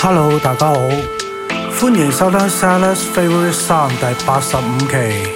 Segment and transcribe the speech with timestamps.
[0.00, 0.76] Hello，大家好，
[1.76, 5.32] 歡迎收听《Sal's Favorite Song》第八十五期。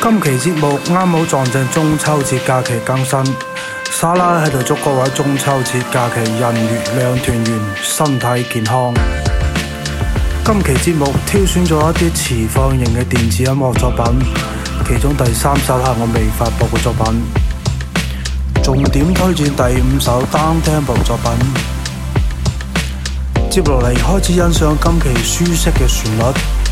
[0.00, 3.22] 今期節目啱好撞正中秋節假期更新，
[3.90, 8.94] 莎拉喺度祝各位中秋節假期人月兩團圓，身體健康。
[10.42, 14.04] 今期節目挑選咗一啲遲放型嘅電子音樂作品，
[14.88, 17.22] 其中第三首係我未發佈嘅作品，
[18.64, 21.73] 重點推薦第五首 Down Tempo 作品。
[23.54, 26.63] 接落嚟开始欣赏今期舒适嘅旋律。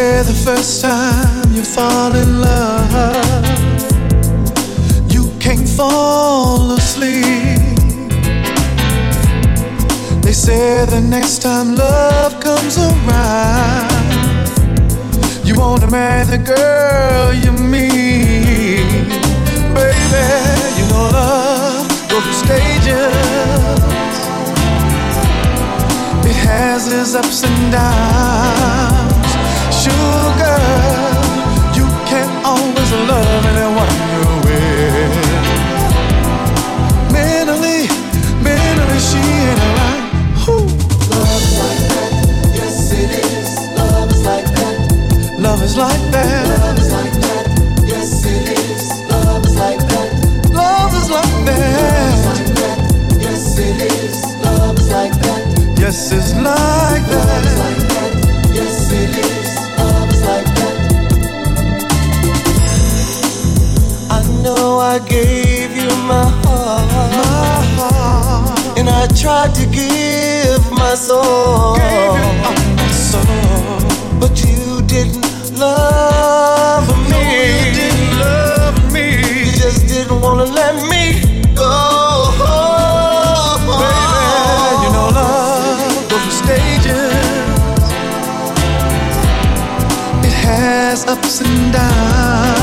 [0.00, 3.44] Say the first time you fall in love,
[5.12, 7.76] you can't fall asleep.
[10.22, 13.92] They say the next time love comes around,
[15.44, 19.10] you wanna marry the girl you meet.
[19.76, 20.26] Baby,
[20.78, 23.78] you know love goes through stages.
[26.30, 28.99] It has its ups and downs.
[29.80, 30.60] Sugar,
[31.78, 33.96] you can't always love anyone.
[37.12, 37.88] Mentally,
[38.44, 40.00] mentally, she ain't around.
[40.44, 40.66] Whew.
[41.16, 42.12] Love is like that,
[42.54, 43.50] yes it is.
[43.78, 47.46] Love is like that, Love is like that.
[47.86, 48.84] yes it is.
[49.10, 50.08] Love is like that.
[50.52, 51.70] Love is like that,
[55.78, 57.69] Yes, it's like that.
[64.92, 66.90] I gave you my heart,
[67.76, 74.18] My heart and I tried to give my soul, my soul.
[74.18, 75.22] but you didn't
[75.60, 77.22] love me.
[77.62, 79.04] You didn't love me.
[79.14, 81.22] You just didn't wanna let me
[81.54, 81.70] go.
[83.78, 87.14] Baby, you know love goes through stages.
[90.26, 92.59] It has ups and downs.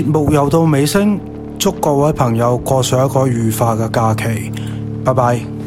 [0.00, 1.18] 节目又到尾声，
[1.58, 4.52] 祝各位朋友过上一个愉快嘅假期，
[5.04, 5.57] 拜拜。